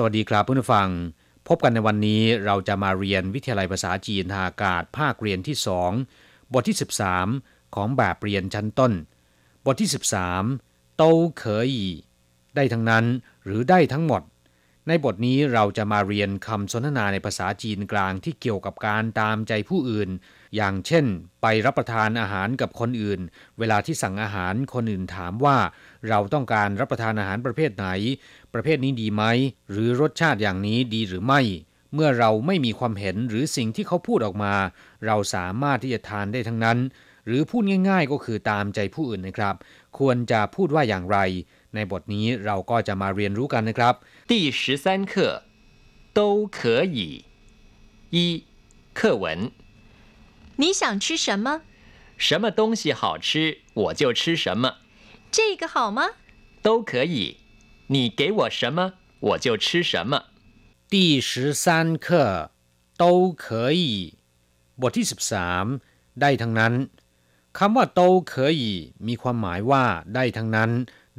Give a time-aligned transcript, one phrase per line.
[0.00, 0.88] สวัสดีครับเพื่อนผู้ฟัง
[1.48, 5.90] พบกันในวันนี้เราจะมาเรียนวิทยาลัยภาษาจีนทางอากาศภาคเรียนที่สอง
[6.52, 6.76] บทที่
[7.24, 8.92] 13 ของแบบเรียนชั้นต้น
[9.66, 9.90] บทที่
[10.44, 11.02] 13โต
[11.38, 11.70] เคย
[12.56, 13.04] ได้ทั้งนั้น
[13.44, 14.22] หรือได้ทั้งหมด
[14.88, 20.10] ในบทนี้เราจะมาเรียนคำสนทนาในภาษาจีนกลางที่เกี่ยวกับการตามใจผู้อื่น
[20.55, 21.05] อย่างเช่น
[21.41, 23.19] ไปรับประทานอาหารกับคนอื่น
[23.59, 25.57] เวลาที่สั่งอาหารคนอื่นถามว่า
[26.09, 27.87] เราต้องการรับประทานอาหารประเภทไหน
[28.53, 29.23] ประเภทนี้ดีไหม
[29.71, 31.41] หรือรสชาติอย่างนี้ดีหรือไม่
[31.93, 34.55] เมื่อเราไม่มีความเห็นหรือสิ่งที่เขาพูดออกมา
[35.05, 36.77] เราสามารถที่จะทานได้ทั้งนั้น
[37.27, 39.55] หรือพูดง่าย ๆ ก็คือตามใจผู้อื่นนะครับ
[39.99, 41.17] ควรจะพูดว่าอย่างไร
[41.75, 43.93] ในบทนี้เราก็จะมาเรียนรู้กันนะครับ
[44.29, 45.13] 第十三课
[46.17, 46.19] 都
[46.57, 46.59] 可
[46.97, 46.99] 以。
[48.15, 48.17] 一
[48.93, 49.51] 课文：
[50.57, 51.61] 你想吃什么？
[52.17, 54.75] 什么东西好吃，我就吃什么，
[55.31, 56.11] 这个好吗？
[56.61, 57.37] 都可以。
[57.87, 60.25] 你给我什么，我就吃什么。
[60.89, 62.51] 第十三课
[62.97, 64.15] 都可以
[64.81, 66.73] บทที่ 13 ได้ทั้งนั้น
[67.57, 68.55] คำว่าโตเคย
[69.07, 70.71] มีความหมายว่าได้ทั้งนั้น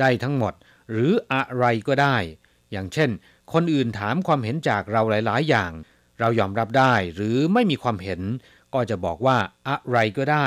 [0.00, 0.54] ได้ทั้งหมด
[0.90, 2.16] หรืออะไรก็ได้
[2.72, 3.10] อย่างเช่น
[3.52, 5.72] คนอื่นถามความเห็นจากเราหลาย ๆ อย่าง
[6.20, 8.20] เรายอมรับได้ หรือไม่มีความเห็น
[8.76, 10.46] ก็จะบอกว่าอะไรก็ได้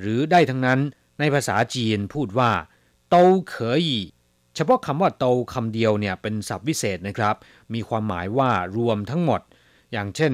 [0.00, 0.80] หรือได้ทั้งนั้น
[1.18, 2.50] ในภาษาจีนพูดว่า
[3.10, 3.16] โต
[3.50, 3.84] เคย
[4.54, 7.36] เฉพาะคำว่าโตคำเดียวเนี่ยเป็นศัพท์วิเศษนะครับ
[7.74, 9.40] มีความหมายว่ารวมทั้งหมด
[9.92, 10.32] อย่างเช่น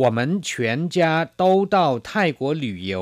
[0.00, 0.50] 我们全
[0.94, 0.96] 家
[1.40, 1.42] 都
[1.74, 1.76] 到
[2.08, 2.92] 泰国旅游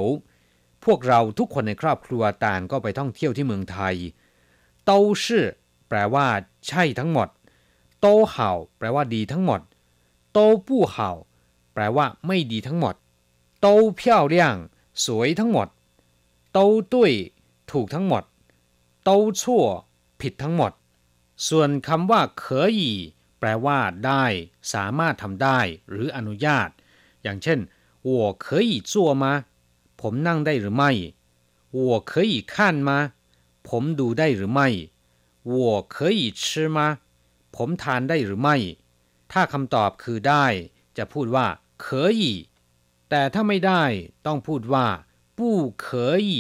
[0.85, 3.95] พวกเราทุกคนในครอบครัวต่างก็ไปท่องเที่ยวที่เมืองไทย
[4.89, 4.91] 都
[5.23, 5.25] 是
[5.89, 6.27] แปลว่า
[6.67, 7.29] ใช่ทั้งหมด
[8.05, 8.35] 都好
[8.79, 9.61] แปลว่าดีทั้งหมด
[10.37, 10.97] 都不好
[11.75, 12.95] แปลว่า ไม่ดีทั้งหมด
[13.65, 13.67] 都
[13.99, 14.01] 漂
[14.35, 14.37] 亮
[15.05, 15.69] สวยทั้งหมด
[16.57, 16.59] 都
[16.93, 16.95] 对
[17.71, 18.25] ถูกทั้งหมด
[19.09, 19.11] 都
[19.41, 19.43] 错
[20.21, 20.73] ผิดทั้งหมด
[21.49, 22.77] ส่วนคำว่าเคย
[23.39, 24.25] แปลว่า ได้
[24.73, 25.59] สามารถทำได้
[25.91, 26.69] หรืออนุญาต
[27.23, 27.59] อย่างเช่น
[28.09, 28.11] 我
[28.45, 28.93] 可以做
[29.23, 29.25] 吗
[30.01, 30.91] ผมนั่งได้หรือไม่
[31.79, 31.81] 我
[32.11, 32.55] 可以看
[32.89, 32.91] 吗
[33.69, 34.69] ผมดูได้หรือไม่
[35.53, 35.55] 我
[35.95, 36.43] 可以吃
[36.77, 36.79] 吗
[37.57, 38.57] ผมทานได้หรือไม่
[39.33, 40.47] ถ้าคำตอบคือได้
[40.97, 41.47] จะพูดว่า
[41.85, 41.87] 可
[42.21, 42.23] 以
[43.11, 43.83] แต่ถ้าไม่ได้
[44.27, 44.87] ต้องพูดว่า
[45.39, 45.41] 不
[45.85, 45.87] 可
[46.29, 46.31] 以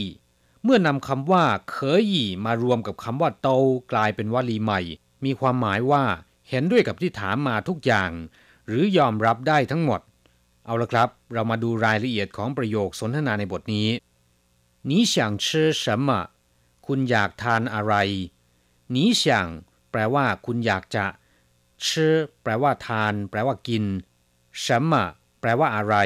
[0.64, 2.06] เมื่อนำคำว่าเคย
[2.44, 3.48] มารวมกับคำว่าโต
[3.92, 4.80] กลายเป็นวลีใหม่
[5.24, 6.04] มีความหมายว่า
[6.48, 8.10] เห็นด้วยกับที่ถามมาทุกอย่าง
[8.66, 10.00] หรือยอมรับได้ทั้งหมด
[10.64, 13.88] เอาละครับ เรามาดูรายละเอียดของประโยคสนทนาในบทนี้
[14.88, 15.46] 你想吃
[15.82, 16.08] 什么
[16.86, 17.94] คุณอยากทานอะไร
[18.94, 19.24] 你想
[19.90, 21.06] แปลว่า คุณอยากจะ
[21.84, 21.86] 吃
[22.42, 23.84] แปลว่า ทาน แปลว่า กิน
[24.64, 24.92] 什么
[25.40, 25.96] แปลว่าอะไร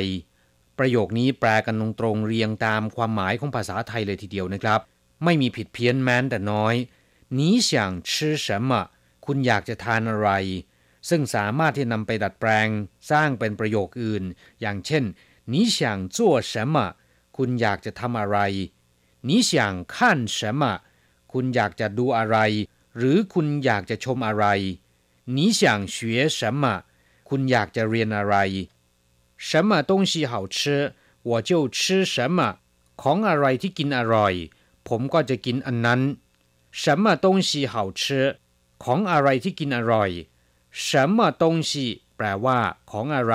[0.79, 4.79] ประโยคนี้แปลกันตรงๆเรียงตามความหมายของภาษาไทยเลยทีเดียวนะครับ
[5.23, 6.75] ไม่มีผิดเพี้ยนแม้แต่น้อย
[7.37, 7.69] 你想
[8.09, 8.11] 吃
[8.45, 8.71] 什么
[9.25, 10.29] คุณอยากจะทานอะไร
[11.09, 12.67] ซึ่งสามารถที่นำไปดัดแปลง
[13.11, 14.23] สร้างเป็นประโยคอื่น
[14.61, 15.03] อย่างเช่น
[15.51, 15.77] 你想
[16.15, 16.17] 做
[16.51, 16.75] 什么
[17.37, 18.37] คุณอยากจะทำอะไร
[19.27, 19.51] 你想
[19.93, 19.95] 看
[20.37, 20.63] 什么
[21.33, 22.37] คุณอยากจะดูอะไร
[22.97, 24.45] หรือคุณอยากจะชมอะไร
[25.35, 25.61] 你想
[25.95, 25.95] 学
[26.37, 26.63] 什么
[27.29, 28.35] คุณอยากจะเรียนอะไร
[29.38, 32.38] 什么东西好吃我就吃什么
[33.02, 34.34] ของอะไรที่กินอร่อย
[34.88, 36.00] ผมก็จะกินอันนั้น
[36.82, 38.02] 什么东西好吃
[38.84, 40.10] ของอะไรที่กินอร่อย
[40.84, 41.72] 什么东西
[42.16, 42.58] แปลว่า
[42.90, 43.34] ของอะไร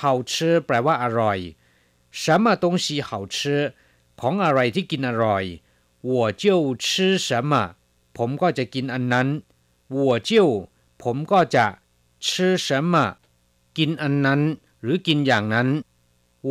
[0.00, 0.32] 好吃
[0.66, 1.38] แปลว่าอร่อย
[2.22, 3.36] 什么东西好吃
[4.20, 5.44] ของอะไรที่กินอร่อย
[6.10, 6.12] 我
[6.42, 6.44] 就
[6.84, 7.52] 吃什么
[8.16, 9.28] ผมก็จะกินอันนั้น
[9.96, 9.98] 我
[10.28, 10.30] 就
[11.02, 11.66] ผมก็จะ
[12.24, 12.94] 吃什么
[13.78, 14.40] กินอันนั้น
[14.82, 15.68] หรือกินอย่างนั้น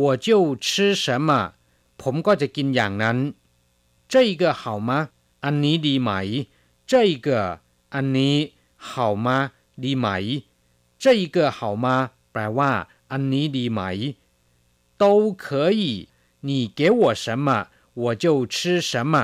[0.26, 0.28] 就
[0.64, 0.66] 吃
[1.04, 1.30] 什么
[2.00, 3.18] ผมก็จะกินอย่างนั้น
[4.12, 4.90] 这个好吗
[5.44, 6.10] อันนี้ดีไหม
[6.90, 6.92] 这
[7.26, 7.28] 个
[7.94, 8.36] อันนี้
[8.88, 8.90] 好
[9.24, 9.28] 吗
[9.84, 10.06] ดีไหม
[11.02, 11.04] 这
[11.34, 11.86] 个好吗
[12.32, 12.70] แปลว่า
[13.12, 13.80] อันนี้ดีไหม
[15.02, 15.04] 都
[15.44, 15.46] 可
[15.80, 15.82] 以
[16.46, 17.48] 你给我什么
[18.02, 18.24] 我就
[18.54, 19.14] 吃什么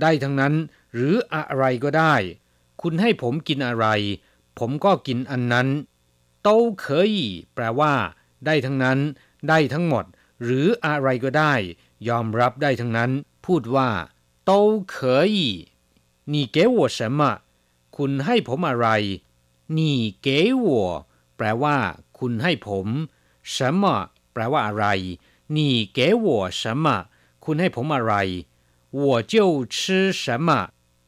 [0.00, 0.54] ได้ทั้งนั้น
[0.94, 2.14] หรืออะไรก็ได้
[2.80, 3.86] คุณให้ผมกินอะไร
[4.58, 5.68] ผมก็กินอันนั้น
[6.46, 6.48] 都
[6.82, 7.16] 可以
[7.54, 7.94] แปลว่า
[8.46, 8.98] ได้ทั้งนั้น
[9.48, 10.04] ได้ทั้งหมด
[10.42, 11.54] หรืออะไรก็ได้
[12.08, 13.10] ยอมรับได้ทั้งนั้น
[13.46, 13.90] พูดว่า
[14.48, 14.52] 都
[14.94, 14.96] 可
[15.36, 15.38] 以
[16.32, 17.20] 你给我什么
[17.96, 18.88] คุณให้ผมอะไร
[19.76, 19.80] 你
[20.26, 20.28] 给
[20.64, 20.68] 我
[21.36, 21.76] แปลว่า
[22.18, 22.86] คุณให้ผม
[23.54, 23.84] 什么
[24.32, 24.86] แปลว่าอะไร
[25.56, 25.58] 你
[25.96, 26.26] 给我
[26.60, 26.86] 什么
[27.44, 28.14] คุณให้ผมอะไร
[29.00, 29.34] 我就
[29.74, 29.76] 吃
[30.22, 30.48] 什么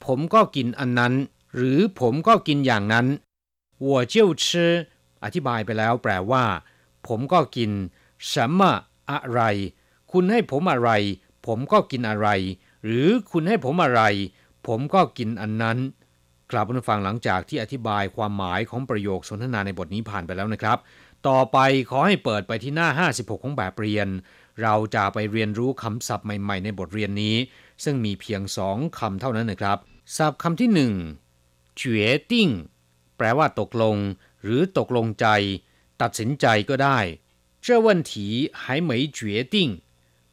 [0.05, 1.15] ผมก็กินอันนั้น
[1.55, 3.06] หรือผมก็กินอย่างนั้น
[3.87, 4.47] 我就吃
[5.25, 6.44] อธิบายไปแล้ว แปลว่า
[7.07, 7.71] ผมก็กิน
[8.31, 8.62] 什么
[9.12, 9.42] อะไร
[10.12, 10.89] คุณให้ผมอะไร
[11.48, 12.27] ผมก็กินอะไร
[12.86, 14.01] หรือคุณให้ผมอะไร
[14.68, 15.77] ผมก็กินอันนั้น
[16.51, 20.77] กลับมาฟังหลังจากที่อธิบายความหมายของประโยคสนทนาในบทนี้ผ่านไปแล้วนะครับ
[21.27, 21.57] ต่อไป
[21.89, 24.07] ขอให้เปิดไปที่หน้า 56 ของแบบเรียน
[24.62, 27.36] เราจะไปเรียนรู้คำศัพท์ใหม่ๆ ในบทเรียนนี้
[27.83, 29.77] ซึ่งมีเพียงสองคำเท่านั้นนะครับ
[30.18, 30.94] ศัพท์คำที่หนึ่ง
[31.75, 32.50] เฉียติ้ง
[33.18, 33.95] แปลว่าตกลง
[34.44, 35.27] หรือตกลงใจ
[36.00, 36.99] ตัดสินใจก็ได้
[37.65, 38.12] 这问题
[38.61, 39.19] 还没决
[39.55, 39.56] 定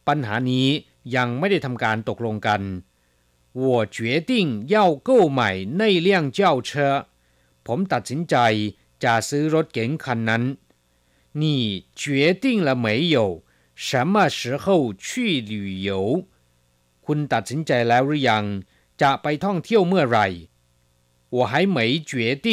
[0.06, 0.68] ปัญหานี้
[1.16, 2.62] ยังไม่ได้ทำการตกลงกัน
[3.62, 3.98] 我决
[4.30, 4.32] 定
[4.74, 4.76] 要
[5.08, 5.40] 购买
[5.80, 6.70] 那辆轿车
[7.66, 8.36] ผมตัดสินใจ
[9.04, 10.42] จะซื้อรถเก๋งคันนั้น
[11.40, 11.42] 你
[12.00, 12.02] 决
[12.42, 13.16] 定了没有
[13.86, 14.66] 什么时候
[15.04, 15.52] 去旅
[15.88, 15.90] 游
[17.06, 18.44] คุณตัดสินใจแล้วหรือยัง
[19.02, 20.26] จะไปท่องเที่ยวเมื่อไหร่
[21.36, 21.78] 我还没
[22.10, 22.12] 决
[22.46, 22.48] 定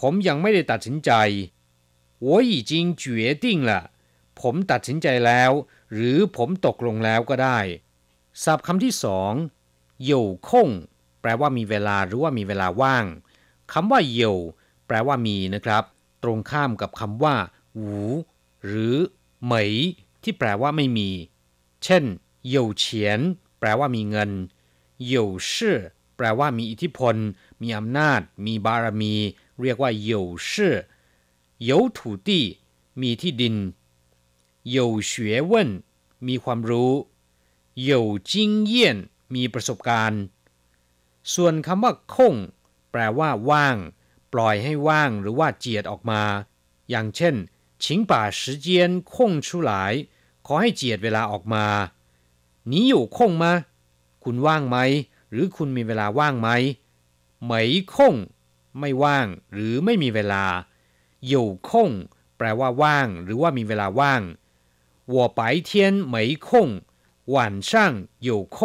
[0.00, 1.10] ผมยังไม่ได้ตัดสินใจ
[2.26, 2.72] 我已经
[3.02, 3.04] 决
[3.44, 3.72] 定了
[4.40, 5.50] ผมตัดสินใจแล้ว
[5.92, 7.58] หรือผมตกลงแล้วก็ได้
[8.42, 9.32] ศัพท์คำที่สอง
[10.10, 10.12] 有
[10.48, 10.50] 空
[11.20, 13.06] แปลว่ามีเวลาหรือว่ามีเวลาว่าง
[13.72, 14.22] คำว่า有
[14.86, 15.84] แปลว่ามีนะครับ
[16.22, 17.36] ตรงข้ามกับคำว่า
[17.74, 17.90] หู
[18.66, 18.96] หรือ
[19.44, 19.72] เหมย
[20.22, 21.10] ที่แปลว่าไม่มี
[21.84, 22.04] เช่น
[22.54, 22.84] 有钱
[23.58, 24.30] แปลว่ามีเงิน
[25.12, 25.14] 有
[25.50, 25.52] 事
[26.16, 27.16] แปลว่ามีอิทธิพล
[27.62, 29.14] มีอำนาจ มีบารมี
[29.62, 30.12] เรียกว่า有
[30.50, 30.52] 事
[31.68, 32.28] 有土地
[33.00, 33.56] มีที่ดิน
[34.74, 34.76] 有
[35.10, 35.12] 学
[35.50, 35.52] 问
[36.26, 36.92] มีความรู้
[37.88, 38.32] 有经
[38.72, 38.74] 验
[39.34, 40.22] มีประสบการณ์
[41.34, 42.34] ส่วนคำว่าคง
[42.90, 43.76] แปลว่าว่าง
[44.32, 46.22] ปล่อยให้ว่างหรือว่าเจียดออกมา
[46.90, 47.34] อย่างเช่น
[47.82, 48.66] 请把时间
[49.10, 49.12] 空
[49.46, 49.70] 出来
[50.46, 51.66] ขอให้เจียดเวลาออกมา
[52.70, 53.44] 你有空吗
[54.24, 54.76] คุณว่างไหม
[55.30, 56.48] หรือคุณมีเวลาว่างไหม
[57.44, 57.60] ไม่
[57.92, 58.14] คง
[58.78, 60.44] ไม่ว่าง หรือไม่มีเวลา
[61.32, 61.34] 有
[61.68, 61.70] 空
[62.36, 64.22] แปลว่าว่าง หรือว่ามีเวลาว่าง
[65.14, 65.70] 我白天
[66.14, 66.14] 没
[66.46, 66.48] 空
[67.34, 67.36] 晚
[67.70, 67.72] 上
[68.28, 68.58] 有空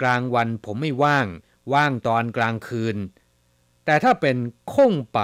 [0.00, 1.26] กลางวันผมไม่ว่าง
[1.72, 2.96] ว่างตอนกลางคืน
[3.84, 4.36] แต่ถ้าเป็น
[4.74, 5.20] คงไป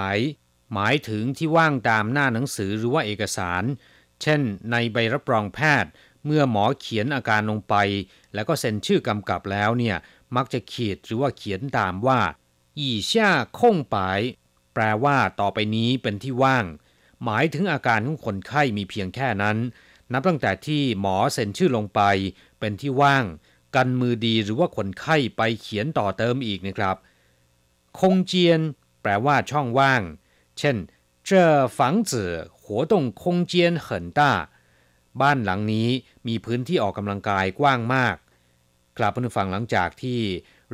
[0.72, 3.62] หมายถึงที่ว่างตามหน้าหนังสือหรือว่าเอกสาร
[4.22, 4.40] เช่น
[4.70, 5.90] ในใบรับรองแพทย์
[6.24, 7.74] เมื่อหมอเขียนอาการลงไป
[8.34, 9.96] แล้วก็เซ็นชื่อกำกับแล้วเนี่ย
[10.36, 12.20] มักจะขีดหรือว่าเขียนตามว่า
[12.78, 13.98] อีช่าคงไป
[14.74, 16.64] แปลว่าต่อไปนี้เป็นที่ว่าง
[17.24, 19.56] หมายถึงอาการของคนไข้มีเพียงแค่นั้น
[20.12, 22.00] นับตั้งแต่ที่หมอเซ็นชื่อลงไป
[22.60, 23.24] เป็นที่ว่าง
[23.76, 26.96] กันมือดีหรือว่าคนไข้ไปเขียนต่อเติมอีกนะครับ
[27.98, 28.60] คงเจียน
[29.02, 30.02] แปลว่าช่องว่าง
[30.58, 30.76] เช่น
[31.28, 31.30] 这
[31.76, 31.78] 房
[32.10, 32.12] 子
[32.60, 32.62] 活
[32.92, 33.52] 动空间
[33.86, 33.88] 很
[34.18, 34.20] 大
[35.20, 35.88] บ้านหลังนี้
[36.26, 38.16] มีพื้นที่ออกกำลังกายกว้างมาก
[38.98, 40.20] กลับมาฟังหลังจากที่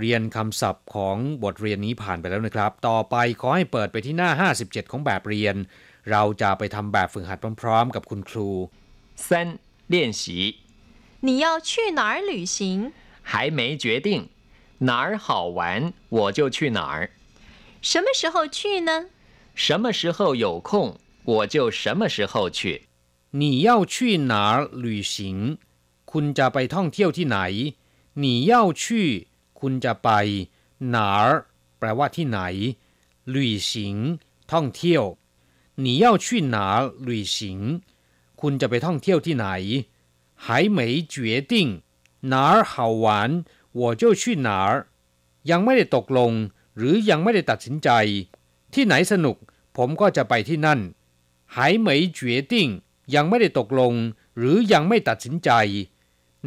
[0.00, 4.30] เรียนคำศัพท์ของบทเรียนนี้ผ่านไปแล้วนะครับ ต่อไปขอให้เปิดไปที่หน้า
[4.62, 5.56] 57 ของแบบเรียน
[6.10, 8.50] เราจะไปทำแบบฝึกหัดพร้อมๆ กับคุณครู
[9.24, 9.26] 三
[9.92, 10.22] 练习
[11.26, 11.70] 你要去
[12.00, 12.56] 哪儿旅行？
[13.30, 14.08] 还没决定
[14.88, 15.28] 哪儿好
[15.58, 15.60] 玩
[16.16, 17.10] 我就去哪儿，
[17.90, 18.58] 什么时候去
[18.88, 18.90] 呢？
[19.54, 20.70] 什么时候有空
[21.32, 22.60] 我就什么时候去。
[23.30, 25.58] 你要去哪儿旅行
[26.10, 27.38] คุณจะไปท่องเที่ยวที่ไหน
[28.24, 28.84] 你要去
[29.60, 30.08] คุณจะไป
[30.94, 31.26] 哪儿
[31.78, 32.40] แปลว่าที่ไหน
[33.34, 33.36] 旅
[33.70, 33.72] 行
[34.52, 35.02] ท่องเที่ยว
[35.84, 36.74] 你要去哪儿
[37.08, 37.36] 旅行
[38.40, 39.46] คุณจะไปท่องเที่ยวที่ไหน
[40.44, 40.78] 还没
[41.14, 41.16] 决
[41.52, 41.54] 定
[42.32, 42.74] 哪儿好
[43.04, 43.06] 玩
[43.80, 44.70] 我就去哪儿
[45.50, 46.32] ยังไม่ได้ตกลง
[46.76, 47.88] หรือยังไม่ได้ตัดสินใจ
[48.74, 49.36] ที่ไหนสนุก
[49.76, 50.80] ผมก็จะไปที่นั่น
[51.54, 51.88] 还没
[52.18, 52.20] 决
[52.52, 52.54] 定
[53.14, 53.92] ยังไม่ได้ตกลง
[54.38, 55.50] หรือยังไม่ตัดสินใจ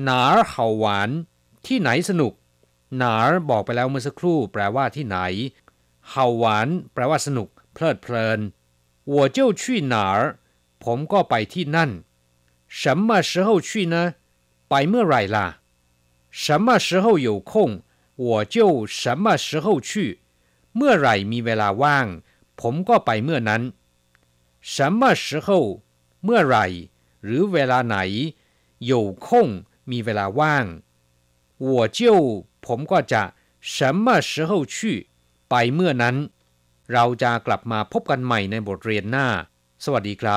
[0.08, 0.54] 哪儿好
[0.84, 0.86] 玩
[1.66, 2.34] ที่ไหนสนุก
[2.98, 3.16] หนา
[3.50, 5.18] บอกไปแล้วเมื่อสักครู่ แปลว่าที่ไหน
[6.10, 8.40] เฮาหวานแปลว่าสนุก เพลิดเพลิน
[9.14, 9.64] 我就去
[9.94, 10.20] 哪儿
[10.84, 11.92] ผมก็ไปที่นั่น
[12.80, 13.96] 什么时候去呢
[14.70, 15.48] ไปเมื่อไหร่ล่ะ
[16.44, 17.52] 什么时候有空
[18.28, 18.56] 我就
[19.00, 19.90] 什么时候去
[20.76, 22.08] เมื่อไหร่มีเวลาว่าง
[22.62, 23.62] ผมก็ไปเมื่อนั้น
[24.74, 25.48] 什么时候
[26.24, 26.66] เมื่อไหร่
[27.24, 27.98] หรือเวลาไหน
[28.92, 28.94] 有
[29.26, 29.28] 空
[29.92, 30.66] มีเวลาว่าง
[31.70, 32.00] 我就
[32.66, 33.22] ผมก็จะ
[33.76, 34.76] 什么时候去
[35.50, 36.16] ไปเมื่อนั้น
[36.94, 39.28] เราจะกลับมาพบกันใหม่ในบทเรียนหน้า
[39.86, 40.36] สวัสดีครับ